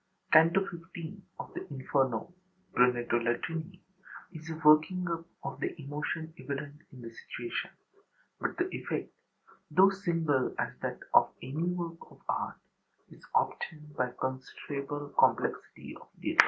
Canto 0.33 0.65
XV 0.65 1.19
of 1.39 1.53
the 1.53 1.67
Inferno 1.69 2.33
(Brunetto 2.73 3.23
Latini) 3.23 3.83
is 4.33 4.49
a 4.49 4.59
working 4.65 5.07
up 5.07 5.25
of 5.43 5.59
the 5.59 5.79
emotion 5.79 6.33
evident 6.39 6.81
in 6.91 7.01
the 7.03 7.11
situation; 7.13 7.69
but 8.39 8.57
the 8.57 8.67
effect, 8.75 9.13
though 9.69 9.91
single 9.91 10.55
as 10.57 10.73
that 10.81 10.97
of 11.13 11.29
any 11.43 11.61
work 11.73 11.99
of 12.09 12.19
art, 12.27 12.57
is 13.11 13.23
obtained 13.35 13.95
by 13.95 14.11
considerable 14.19 15.09
complexity 15.09 15.95
of 15.95 16.07
detail. 16.19 16.39